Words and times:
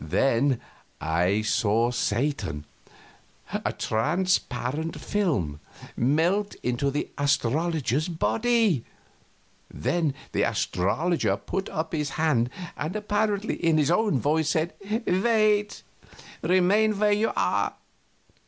Then 0.03 0.59
I 0.99 1.43
saw 1.43 1.91
Satan, 1.91 2.65
a 3.53 3.71
transparent 3.71 4.99
film, 4.99 5.59
melt 5.95 6.55
into 6.63 6.89
the 6.89 7.11
astrologer's 7.19 8.07
body; 8.07 8.83
then 9.69 10.15
the 10.31 10.41
astrologer 10.41 11.37
put 11.37 11.69
up 11.69 11.93
his 11.93 12.09
hand, 12.17 12.49
and 12.75 12.95
apparently 12.95 13.63
in 13.63 13.77
his 13.77 13.91
own 13.91 14.17
voice 14.19 14.49
said, 14.49 14.73
"Wait 15.05 15.83
remain 16.41 16.97
where 16.97 17.11
you 17.11 17.31
are." 17.35 17.75